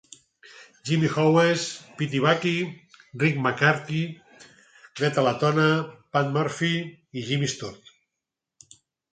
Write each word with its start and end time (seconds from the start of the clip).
Jimmy 0.89 1.09
Howes, 1.15 1.65
Pete 1.99 2.19
Bucky, 2.23 2.53
Rich 3.23 3.35
McCarthy, 3.41 4.01
Greta 5.01 5.21
Latona, 5.29 5.69
Pat 6.11 6.33
Murphy 6.39 6.73
i 7.23 7.27
Jimmy 7.29 7.53
Sturr. 7.55 7.79